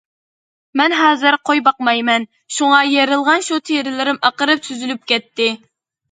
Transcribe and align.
مەن 0.79 0.93
ھازىر 0.99 1.35
قوي 1.49 1.59
باقمايمەن، 1.67 2.25
شۇڭا 2.55 2.79
يېرىلغان 2.91 3.45
شۇ 3.47 3.59
تېرىلىرىم 3.71 4.17
ئاقىرىپ 4.31 4.65
سۈزۈلۈپ 4.69 5.05
كەتتى. 5.13 5.51